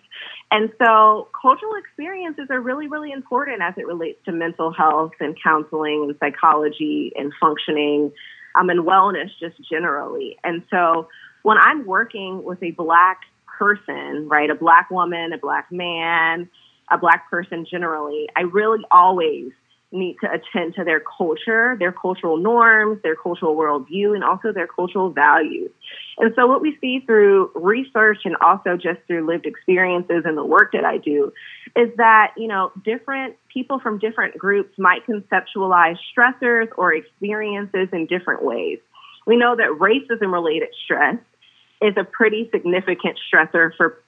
[0.51, 5.37] And so cultural experiences are really, really important as it relates to mental health and
[5.43, 8.13] counseling and psychology and functioning
[8.59, 10.39] um, and wellness just generally.
[10.43, 11.09] And so
[11.43, 13.21] when I'm working with a Black
[13.59, 16.49] person, right, a Black woman, a Black man,
[16.91, 19.53] a Black person generally, I really always
[19.91, 24.67] need to attend to their culture, their cultural norms, their cultural worldview, and also their
[24.67, 25.71] cultural values.
[26.19, 30.45] And so, what we see through research and also just through lived experiences and the
[30.45, 31.33] work that I do
[31.77, 38.07] is that, you know, different people from different groups might conceptualize stressors or experiences in
[38.07, 38.79] different ways.
[39.27, 41.17] We know that racism related stress
[41.81, 44.03] is a pretty significant stressor for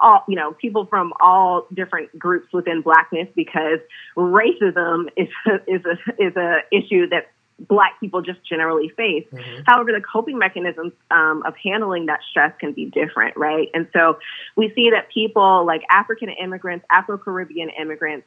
[0.00, 3.78] all you know people from all different groups within blackness because
[4.16, 7.28] racism is a, is a is a issue that
[7.68, 9.26] black people just generally face.
[9.32, 9.62] Mm-hmm.
[9.66, 13.68] However, the coping mechanisms um, of handling that stress can be different, right?
[13.74, 14.18] And so
[14.56, 18.26] we see that people like African immigrants, Afro Caribbean immigrants,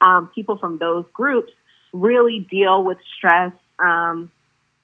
[0.00, 1.52] um, people from those groups
[1.92, 4.30] really deal with stress um,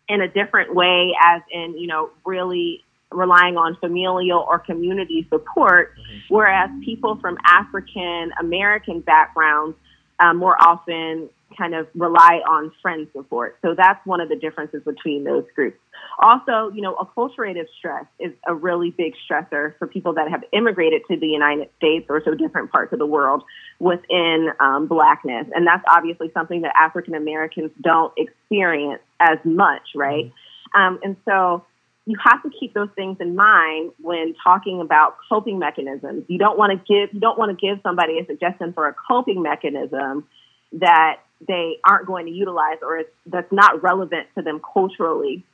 [0.09, 2.83] in a different way, as in you know really
[3.15, 6.35] relying on familial or community support, mm-hmm.
[6.35, 9.77] whereas people from African American backgrounds
[10.21, 13.59] uh, more often kind of rely on friend support.
[13.63, 15.79] So that's one of the differences between those groups.
[16.19, 21.03] Also, you know, acculturative stress is a really big stressor for people that have immigrated
[21.09, 23.43] to the United States or to different parts of the world
[23.79, 25.47] within um, blackness.
[25.55, 30.27] And that's obviously something that African Americans don't experience as much, right?
[30.27, 30.81] Mm-hmm.
[30.81, 31.65] Um, and so
[32.05, 36.25] you have to keep those things in mind when talking about coping mechanisms.
[36.29, 38.95] You don't want to give you don't want to give somebody a suggestion for a
[38.95, 40.27] coping mechanism
[40.73, 45.45] that they aren't going to utilize or that's not relevant to them culturally.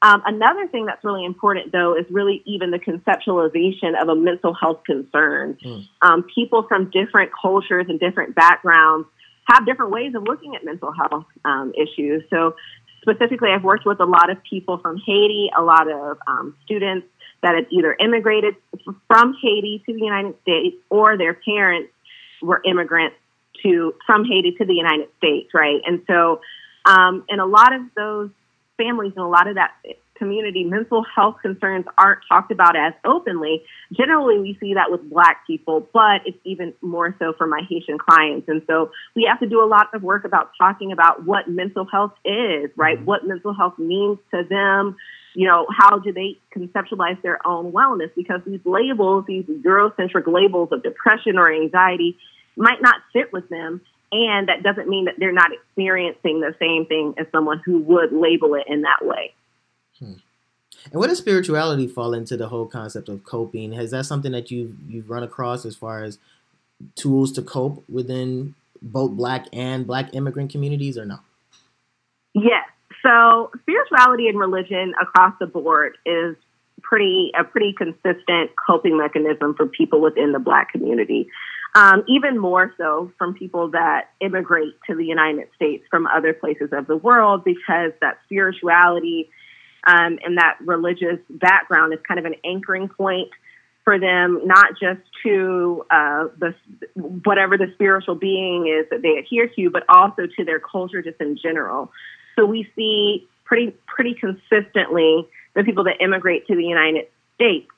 [0.00, 4.54] Um, another thing that's really important, though, is really even the conceptualization of a mental
[4.54, 5.58] health concern.
[5.64, 5.88] Mm.
[6.02, 9.08] Um, people from different cultures and different backgrounds
[9.46, 12.22] have different ways of looking at mental health um, issues.
[12.30, 12.54] So
[13.08, 17.06] specifically, I've worked with a lot of people from Haiti, a lot of um, students
[17.42, 18.56] that had either immigrated
[19.06, 21.92] from Haiti to the United States or their parents
[22.42, 23.16] were immigrants
[23.62, 25.80] to from Haiti to the United States, right?
[25.86, 26.40] And so,
[26.84, 28.30] um, and a lot of those
[28.76, 29.72] families and a lot of that
[30.18, 33.62] community, mental health concerns aren't talked about as openly.
[33.92, 37.98] Generally, we see that with Black people, but it's even more so for my Haitian
[37.98, 38.48] clients.
[38.48, 41.86] And so we have to do a lot of work about talking about what mental
[41.86, 43.02] health is, right?
[43.04, 44.96] What mental health means to them.
[45.34, 48.10] You know, how do they conceptualize their own wellness?
[48.16, 52.18] Because these labels, these Eurocentric labels of depression or anxiety,
[52.56, 53.80] might not fit with them.
[54.10, 58.12] And that doesn't mean that they're not experiencing the same thing as someone who would
[58.12, 59.34] label it in that way.
[60.84, 63.72] And where does spirituality fall into the whole concept of coping?
[63.72, 66.18] Has that something that you've you've run across as far as
[66.94, 71.18] tools to cope within both black and black immigrant communities or no?
[72.34, 72.64] Yes.
[73.02, 76.36] So spirituality and religion across the board is
[76.82, 81.28] pretty a pretty consistent coping mechanism for people within the Black community.
[81.74, 86.70] Um, even more so from people that immigrate to the United States from other places
[86.72, 89.28] of the world, because that spirituality
[89.88, 93.30] um, and that religious background is kind of an anchoring point
[93.84, 96.54] for them, not just to uh, the
[97.24, 101.18] whatever the spiritual being is that they adhere to, but also to their culture just
[101.22, 101.90] in general.
[102.36, 107.68] So we see pretty pretty consistently the people that immigrate to the United States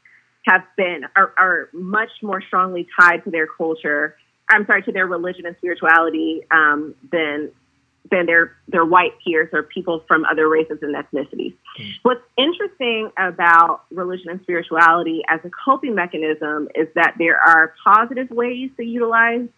[0.46, 4.16] have been are, are much more strongly tied to their culture.
[4.48, 7.52] I'm sorry, to their religion and spirituality um, than
[8.10, 11.54] than their their white peers or people from other races and ethnicities.
[11.78, 11.92] Mm.
[12.02, 18.30] What's interesting about religion and spirituality as a coping mechanism is that there are positive
[18.30, 19.48] ways to utilize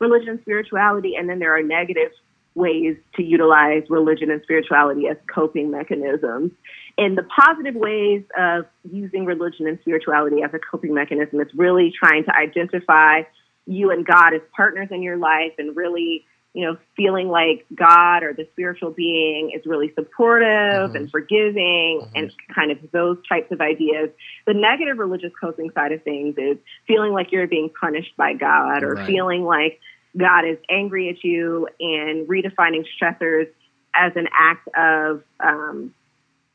[0.00, 2.12] religion and spirituality, and then there are negative
[2.54, 6.50] ways to utilize religion and spirituality as coping mechanisms.
[6.96, 11.92] And the positive ways of using religion and spirituality as a coping mechanism is really
[11.96, 13.22] trying to identify
[13.66, 16.24] you and God as partners in your life and really
[16.58, 20.96] you know, feeling like God or the spiritual being is really supportive mm-hmm.
[20.96, 22.16] and forgiving mm-hmm.
[22.16, 24.10] and kind of those types of ideas.
[24.44, 26.56] The negative religious coping side of things is
[26.88, 29.06] feeling like you're being punished by God or right.
[29.06, 29.78] feeling like
[30.16, 33.46] God is angry at you and redefining stressors
[33.94, 35.94] as an act of um,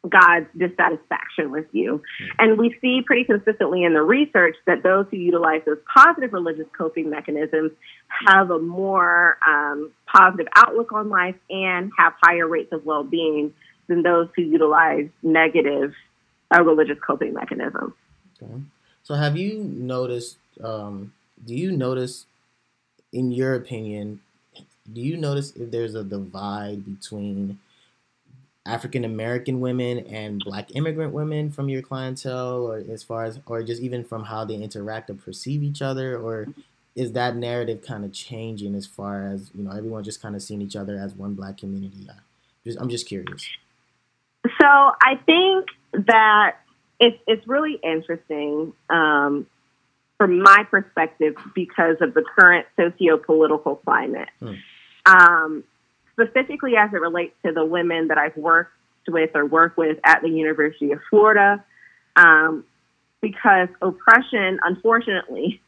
[0.08, 2.02] God's dissatisfaction with you.
[2.38, 6.68] And we see pretty consistently in the research that those who utilize those positive religious
[6.78, 7.72] coping mechanisms
[8.28, 13.54] have a more um, positive outlook on life and have higher rates of well being
[13.88, 15.94] than those who utilize negative
[16.54, 17.94] uh, religious coping mechanisms.
[18.42, 18.62] Okay.
[19.04, 21.14] So, have you noticed, um,
[21.46, 22.26] do you notice,
[23.12, 24.22] in your opinion,
[24.92, 27.60] do you notice if there's a divide between
[28.66, 33.62] African American women and black immigrant women from your clientele or as far as or
[33.62, 36.48] just even from how they interact or perceive each other or
[36.96, 40.42] is that narrative kind of changing as far as you know everyone just kind of
[40.42, 42.08] seeing each other as one black community?
[42.64, 43.46] Just, i'm just curious.
[44.46, 46.58] So i think that
[47.00, 49.46] it's, it's really interesting um,
[50.18, 54.30] from my perspective because of the current socio-political climate.
[54.40, 54.54] Hmm.
[55.06, 55.64] um,
[56.14, 58.72] specifically as it relates to the women that I've worked
[59.08, 61.64] with or work with at the University of Florida,
[62.16, 62.64] um,
[63.22, 65.62] because oppression, unfortunately,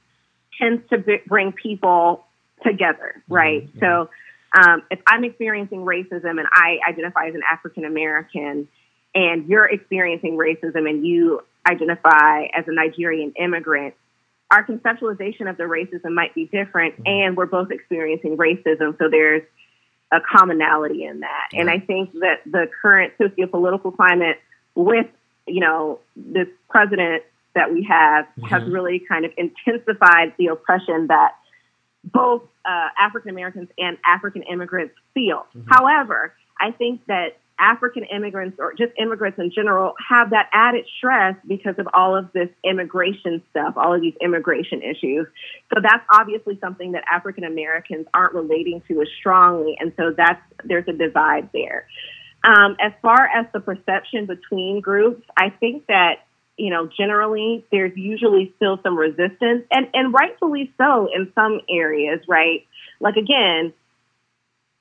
[0.60, 2.25] tends to b- bring people
[2.63, 3.34] together, mm-hmm.
[3.34, 3.67] right?
[3.67, 3.79] Mm-hmm.
[3.79, 4.10] So
[4.58, 8.67] um, if I'm experiencing racism and I identify as an African American,
[9.13, 13.95] and you're experiencing racism and you identify as a Nigerian immigrant,
[14.51, 17.08] our conceptualization of the racism might be different, mm-hmm.
[17.08, 18.97] and we're both experiencing racism.
[18.97, 19.43] So there's
[20.12, 21.50] a commonality in that.
[21.54, 24.39] And I think that the current sociopolitical climate
[24.76, 25.08] with,
[25.48, 27.24] you know, this president
[27.56, 28.46] that we have mm-hmm.
[28.46, 31.36] has really kind of intensified the oppression that
[32.04, 35.46] both uh, African Americans and African immigrants feel.
[35.56, 35.70] Mm-hmm.
[35.70, 41.36] However, I think that African immigrants or just immigrants in general have that added stress
[41.48, 45.28] because of all of this immigration stuff, all of these immigration issues.
[45.74, 49.76] So that's obviously something that African Americans aren't relating to as strongly.
[49.80, 51.88] And so that's, there's a divide there.
[52.44, 56.26] Um, as far as the perception between groups, I think that
[56.58, 62.22] you know, generally there's usually still some resistance and, and rightfully so in some areas,
[62.28, 62.65] right?
[63.00, 63.74] Like again,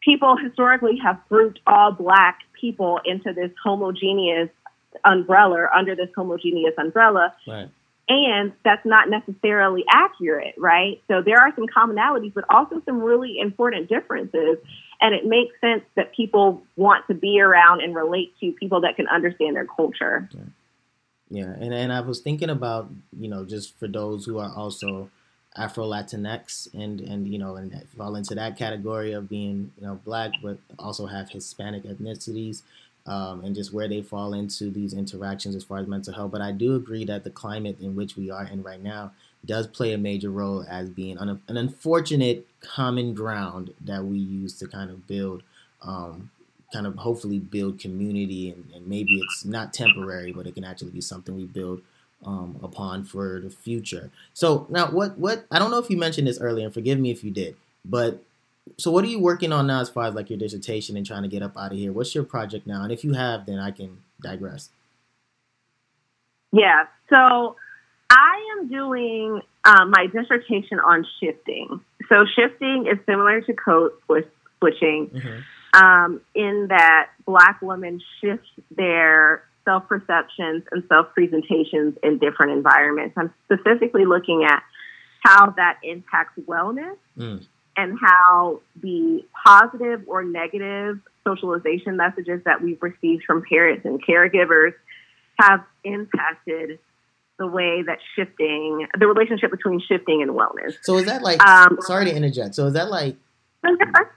[0.04, 4.50] people historically have grouped all black people into this homogeneous
[5.04, 7.34] umbrella, under this homogeneous umbrella.
[7.46, 7.68] Right.
[8.06, 11.02] And that's not necessarily accurate, right?
[11.08, 14.58] So there are some commonalities, but also some really important differences.
[15.00, 18.96] And it makes sense that people want to be around and relate to people that
[18.96, 20.28] can understand their culture.
[20.32, 20.42] Yeah.
[21.30, 25.10] Yeah, and, and I was thinking about, you know, just for those who are also
[25.56, 30.00] Afro Latinx and and you know and fall into that category of being you know
[30.04, 32.62] black, but also have Hispanic ethnicities.
[33.06, 36.30] Um, and just where they fall into these interactions as far as mental health.
[36.30, 39.12] But I do agree that the climate in which we are in right now
[39.44, 44.58] does play a major role as being an, an unfortunate common ground that we use
[44.58, 45.42] to kind of build,
[45.82, 46.30] um,
[46.72, 48.50] kind of hopefully build community.
[48.50, 51.82] And, and, maybe it's not temporary, but it can actually be something we build
[52.24, 54.10] um, upon for the future.
[54.32, 57.10] So now, what what I don't know if you mentioned this earlier, and forgive me
[57.10, 58.22] if you did, but
[58.78, 61.22] so what are you working on now as far as like your dissertation and trying
[61.22, 61.92] to get up out of here?
[61.92, 62.82] What's your project now?
[62.82, 64.70] And if you have, then I can digress.
[66.52, 67.56] Yeah, so
[68.10, 71.80] I am doing um, my dissertation on shifting.
[72.08, 75.84] So shifting is similar to code switching mm-hmm.
[75.84, 83.14] um, in that Black women shift their self perceptions and self presentations in different environments.
[83.16, 84.62] I'm specifically looking at
[85.20, 87.44] how that impacts wellness mm.
[87.76, 94.74] and how the positive or negative socialization messages that we've received from parents and caregivers
[95.40, 96.78] have impacted
[97.38, 100.74] the way that shifting, the relationship between shifting and wellness.
[100.82, 102.54] So is that like, um, sorry to interject.
[102.54, 103.16] So is that like,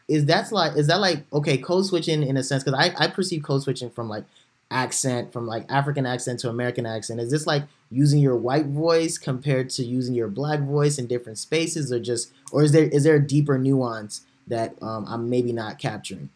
[0.08, 2.64] is that like, is that like, okay, code switching in a sense?
[2.64, 4.26] Because I, I perceive code switching from like
[4.70, 7.20] accent, from like African accent to American accent.
[7.20, 11.38] Is this like using your white voice compared to using your black voice in different
[11.38, 15.54] spaces or just, or is there, is there a deeper nuance that um, I'm maybe
[15.54, 16.30] not capturing?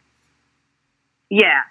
[1.29, 1.61] Yeah.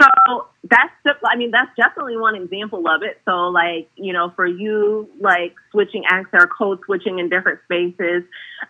[0.00, 0.92] So that's
[1.24, 3.20] I mean, that's definitely one example of it.
[3.24, 8.22] So like, you know, for you, like switching accent or code switching in different spaces.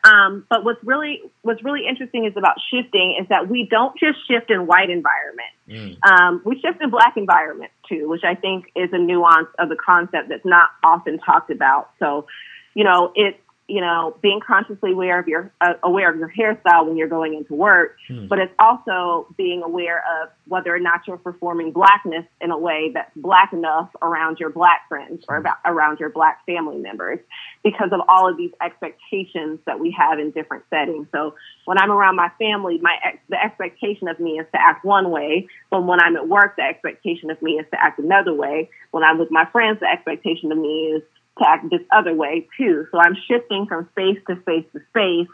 [0.03, 4.19] Um, but what's really, what's really interesting is about shifting is that we don't just
[4.29, 5.57] shift in white environments.
[5.69, 5.99] Mm.
[6.09, 9.77] Um, we shift in black environments too, which I think is a nuance of the
[9.77, 11.91] concept that's not often talked about.
[11.99, 12.27] So,
[12.75, 16.87] you know, it's, you know, being consciously aware of your uh, aware of your hairstyle
[16.87, 18.27] when you're going into work, hmm.
[18.27, 22.91] but it's also being aware of whether or not you're performing blackness in a way
[22.93, 25.41] that's black enough around your black friends or hmm.
[25.41, 27.19] about, around your black family members
[27.63, 31.07] because of all of these expectations that we have in different settings.
[31.11, 31.35] So
[31.65, 35.11] when I'm around my family, my ex- the expectation of me is to act one
[35.11, 38.69] way, but when I'm at work, the expectation of me is to act another way.
[38.91, 41.03] When I'm with my friends, the expectation of me is
[41.39, 42.87] to act this other way too.
[42.93, 45.29] So I'm shifting from space to space to space.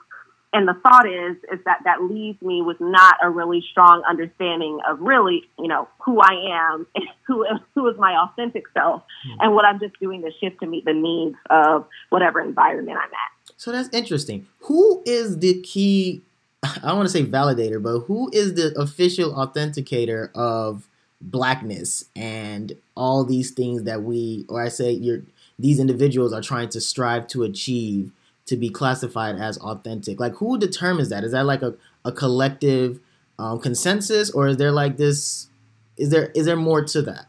[0.52, 4.80] And the thought is, is that that leaves me with not a really strong understanding
[4.88, 6.86] of really, you know, who I am,
[7.26, 9.40] who, who is my authentic self, mm-hmm.
[9.40, 13.04] and what I'm just doing to shift to meet the needs of whatever environment I'm
[13.04, 13.54] at.
[13.56, 14.48] So that's interesting.
[14.60, 16.22] Who is the key,
[16.64, 20.88] I don't want to say validator, but who is the official authenticator of
[21.20, 25.22] blackness and all these things that we, or I say you're,
[25.60, 28.12] these individuals are trying to strive to achieve
[28.46, 30.18] to be classified as authentic?
[30.20, 31.24] Like, who determines that?
[31.24, 33.00] Is that like a, a collective
[33.38, 35.48] um, consensus, or is there like this?
[35.96, 37.26] Is there is there more to that?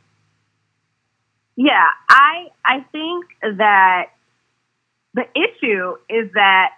[1.56, 4.08] Yeah, I I think that
[5.14, 6.72] the issue is that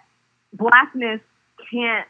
[0.52, 1.20] blackness
[1.70, 2.06] can't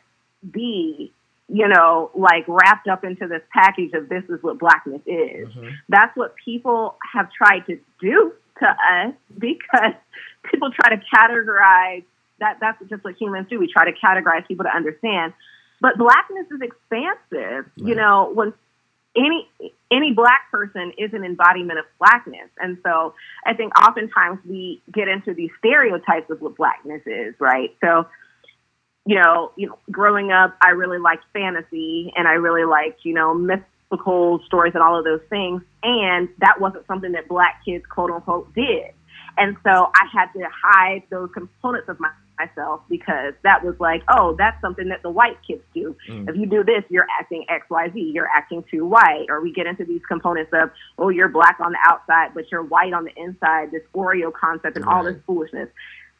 [0.50, 1.12] be
[1.48, 5.48] you know, like wrapped up into this package of this is what blackness is.
[5.48, 5.68] Mm-hmm.
[5.88, 9.94] That's what people have tried to do to us because
[10.50, 12.04] people try to categorize
[12.40, 13.58] that that's just what humans do.
[13.58, 15.32] We try to categorize people to understand.
[15.80, 17.70] But blackness is expansive.
[17.76, 17.88] Right.
[17.88, 18.52] You know, when
[19.16, 19.48] any
[19.90, 22.50] any black person is an embodiment of blackness.
[22.58, 23.14] And so
[23.46, 27.74] I think oftentimes we get into these stereotypes of what blackness is, right?
[27.80, 28.06] So,
[29.06, 33.14] you know, you know, growing up I really liked fantasy and I really liked, you
[33.14, 33.62] know, myth
[34.46, 35.62] stories and all of those things.
[35.82, 38.92] And that wasn't something that black kids, quote unquote, did.
[39.36, 44.02] And so I had to hide those components of my, myself because that was like,
[44.08, 45.96] oh, that's something that the white kids do.
[46.08, 46.28] Mm.
[46.28, 48.12] If you do this, you're acting X, Y, Z.
[48.14, 49.26] You're acting too white.
[49.28, 52.62] Or we get into these components of, oh, you're black on the outside, but you're
[52.62, 53.70] white on the inside.
[53.70, 54.94] This Oreo concept and right.
[54.94, 55.68] all this foolishness.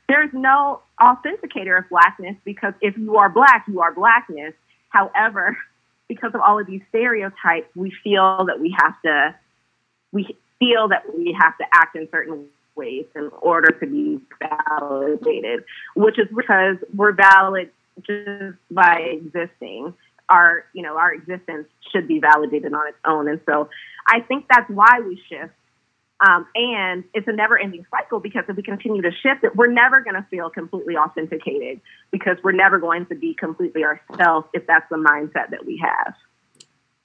[0.09, 4.55] There's no authenticator of blackness because if you are black, you are blackness.
[4.91, 5.57] However,
[6.09, 9.35] because of all of these stereotypes, we feel that we have to,
[10.13, 12.47] we feel that we have to act in certain
[12.77, 17.71] ways in order to be validated, which is because we're valid
[18.07, 19.95] just by existing.
[20.29, 23.29] Our, you know, our existence should be validated on its own.
[23.29, 23.69] And so
[24.09, 25.53] I think that's why we shift
[26.27, 29.73] um, and it's a never ending cycle because if we continue to shift it, we're
[29.73, 34.67] never going to feel completely authenticated because we're never going to be completely ourselves if
[34.67, 36.15] that's the mindset that we have.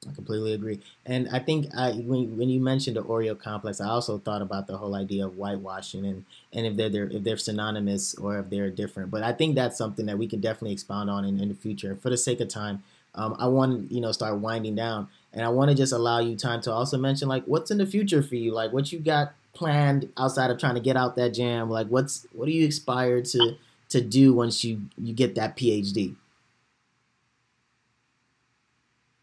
[0.07, 0.79] I completely agree.
[1.05, 4.67] And I think I, when, when you mentioned the Oreo complex, I also thought about
[4.67, 8.49] the whole idea of whitewashing and, and if they're, they're if they're synonymous or if
[8.49, 9.11] they're different.
[9.11, 11.97] But I think that's something that we can definitely expound on in, in the future.
[11.97, 12.81] For the sake of time,
[13.15, 15.09] um, I want to you know start winding down.
[15.33, 17.85] And I want to just allow you time to also mention like what's in the
[17.85, 21.33] future for you, like what you got planned outside of trying to get out that
[21.33, 21.69] jam.
[21.69, 23.55] Like what's what are you inspired to
[23.89, 26.15] to do once you you get that PhD?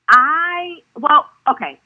[0.08, 1.80] I well, okay.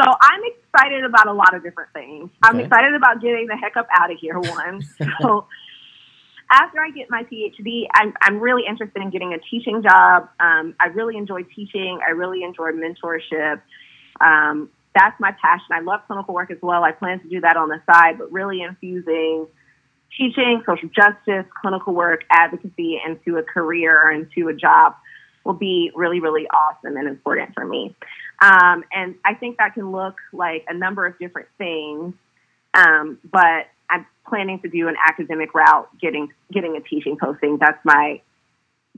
[0.00, 2.24] So I'm excited about a lot of different things.
[2.24, 2.38] Okay.
[2.42, 4.38] I'm excited about getting the heck up out of here.
[4.38, 4.82] One.
[5.20, 5.46] so
[6.50, 10.28] after I get my PhD, I'm, I'm really interested in getting a teaching job.
[10.40, 11.98] Um, I really enjoy teaching.
[12.06, 13.60] I really enjoy mentorship.
[14.20, 15.68] Um, that's my passion.
[15.72, 16.84] I love clinical work as well.
[16.84, 19.46] I plan to do that on the side, but really infusing
[20.16, 24.94] teaching, social justice, clinical work, advocacy into a career or into a job
[25.44, 27.94] will be really, really awesome and important for me.
[28.40, 32.14] Um, and I think that can look like a number of different things.
[32.74, 37.58] Um, but I'm planning to do an academic route, getting getting a teaching posting.
[37.58, 38.20] That's my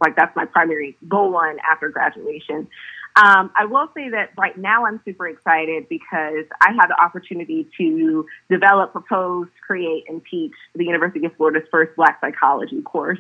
[0.03, 2.69] like that's my primary goal one after graduation.
[3.17, 7.69] Um, I will say that right now I'm super excited because I had the opportunity
[7.77, 13.19] to develop, propose, create, and teach the University of Florida's first Black psychology course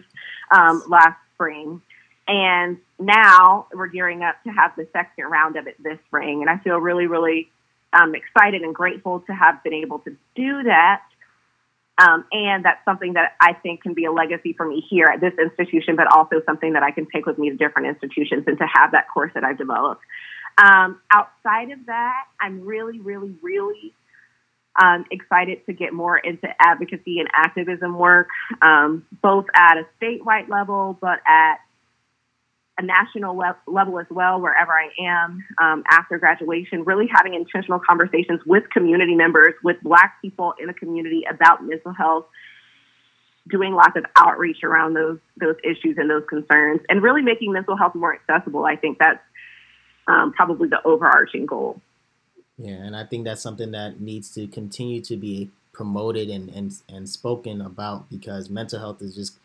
[0.53, 1.83] um, last spring.
[2.29, 6.43] And now we're gearing up to have the second round of it this spring.
[6.43, 7.51] And I feel really, really
[7.93, 11.03] um, excited and grateful to have been able to do that.
[11.99, 15.21] Um, and that's something that I think can be a legacy for me here at
[15.21, 18.57] this institution, but also something that I can take with me to different institutions and
[18.59, 20.03] to have that course that I've developed.
[20.57, 23.95] Um, outside of that, I'm really, really, really
[24.81, 28.29] um, excited to get more into advocacy and activism work,
[28.63, 31.57] um, both at a statewide level, but at
[32.81, 37.79] a national le- level as well, wherever I am um, after graduation, really having intentional
[37.79, 42.25] conversations with community members, with Black people in the community about mental health,
[43.49, 47.77] doing lots of outreach around those those issues and those concerns, and really making mental
[47.77, 48.65] health more accessible.
[48.65, 49.21] I think that's
[50.09, 51.81] um, probably the overarching goal.
[52.57, 56.75] Yeah, and I think that's something that needs to continue to be promoted and, and,
[56.89, 59.39] and spoken about because mental health is just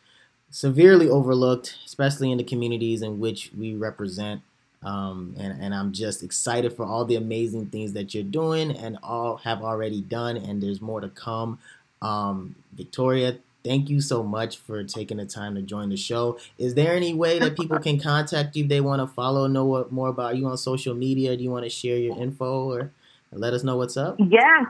[0.50, 4.42] severely overlooked, especially in the communities in which we represent.
[4.84, 9.00] Um, and, and I'm just excited for all the amazing things that you're doing and
[9.02, 11.60] all have already done, and there's more to come.
[12.02, 16.38] Um, Victoria, thank you so much for taking the time to join the show.
[16.60, 19.66] Is there any way that people can contact you if they want to follow, know
[19.66, 21.36] what, more about you on social media?
[21.36, 22.92] Do you want to share your info or
[23.32, 24.18] let us know what's up?
[24.20, 24.68] Yes.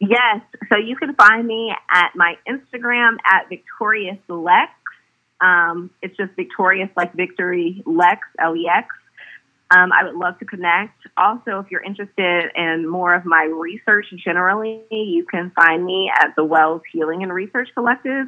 [0.00, 0.40] Yes.
[0.70, 4.72] So you can find me at my Instagram at Victorious Lex.
[5.40, 8.88] Um, it's just Victorious like Victory Lex, L E X.
[9.72, 10.98] Um, I would love to connect.
[11.16, 16.34] Also, if you're interested in more of my research generally, you can find me at
[16.36, 18.26] the Wells Healing and Research Collective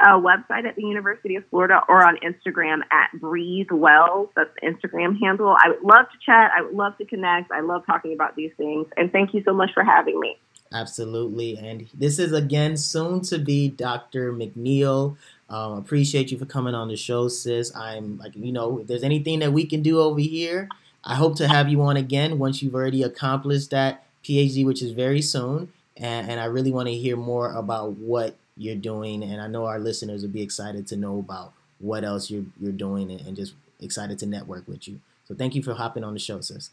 [0.00, 4.28] uh, website at the University of Florida or on Instagram at Breathe Wells.
[4.36, 5.56] That's the Instagram handle.
[5.56, 6.50] I would love to chat.
[6.56, 7.50] I would love to connect.
[7.52, 8.86] I love talking about these things.
[8.96, 10.38] And thank you so much for having me.
[10.74, 11.58] Absolutely.
[11.58, 14.32] And this is again soon to be Dr.
[14.32, 15.16] McNeil.
[15.52, 17.76] Um, appreciate you for coming on the show, sis.
[17.76, 20.66] I'm like, you know, if there's anything that we can do over here,
[21.04, 24.92] I hope to have you on again once you've already accomplished that PhD, which is
[24.92, 25.70] very soon.
[25.98, 29.22] And, and I really want to hear more about what you're doing.
[29.22, 32.72] And I know our listeners will be excited to know about what else you're, you're
[32.72, 35.00] doing and, and just excited to network with you.
[35.26, 36.70] So thank you for hopping on the show, sis.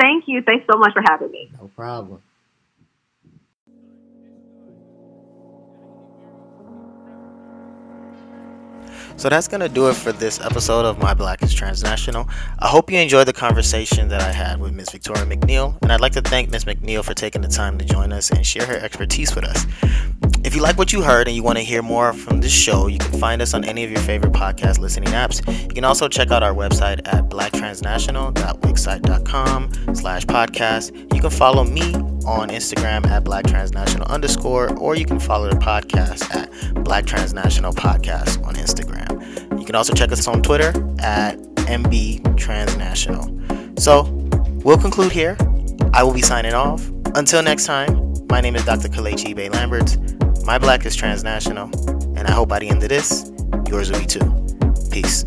[0.00, 0.42] Thank you.
[0.42, 1.50] Thanks so much for having me.
[1.60, 2.22] No problem.
[9.16, 12.28] So that's going to do it for this episode of My Black is Transnational.
[12.58, 14.90] I hope you enjoyed the conversation that I had with Ms.
[14.90, 16.64] Victoria McNeil, and I'd like to thank Ms.
[16.64, 19.66] McNeil for taking the time to join us and share her expertise with us.
[20.44, 22.88] If you like what you heard and you want to hear more from this show,
[22.88, 25.46] you can find us on any of your favorite podcast listening apps.
[25.68, 31.14] You can also check out our website at blacktransnational.wixsite.com slash podcast.
[31.14, 31.94] You can follow me
[32.26, 37.72] on Instagram at Black Transnational underscore, or you can follow the podcast at Black Transnational
[37.72, 39.58] Podcast on Instagram.
[39.58, 40.68] You can also check us on Twitter
[41.00, 43.30] at MB Transnational.
[43.78, 44.04] So
[44.64, 45.36] we'll conclude here.
[45.92, 46.86] I will be signing off.
[47.14, 48.88] Until next time, my name is Dr.
[48.88, 49.96] Kelechi Bay Lambert.
[50.44, 51.70] My black is transnational,
[52.18, 53.30] and I hope by the end of this,
[53.68, 54.46] yours will be too.
[54.90, 55.24] Peace.